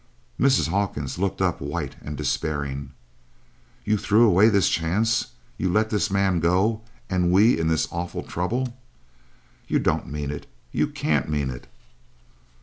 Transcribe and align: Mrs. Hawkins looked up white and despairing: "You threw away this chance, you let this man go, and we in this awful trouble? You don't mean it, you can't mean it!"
Mrs. 0.39 0.69
Hawkins 0.69 1.19
looked 1.19 1.43
up 1.43 1.61
white 1.61 1.95
and 2.01 2.17
despairing: 2.17 2.93
"You 3.85 3.99
threw 3.99 4.25
away 4.25 4.49
this 4.49 4.67
chance, 4.67 5.27
you 5.59 5.71
let 5.71 5.91
this 5.91 6.09
man 6.09 6.39
go, 6.39 6.81
and 7.07 7.31
we 7.31 7.59
in 7.59 7.67
this 7.67 7.87
awful 7.91 8.23
trouble? 8.23 8.75
You 9.67 9.77
don't 9.77 10.07
mean 10.11 10.31
it, 10.31 10.47
you 10.71 10.87
can't 10.87 11.29
mean 11.29 11.51
it!" 11.51 11.67